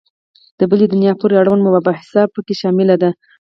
د 0.59 0.61
بلي 0.69 0.85
دنیا 0.93 1.13
پورې 1.19 1.35
اړوند 1.41 1.61
مباحث 1.67 2.11
په 2.33 2.39
کې 2.45 2.53
شامل 2.61 2.89
دي. 3.01 3.11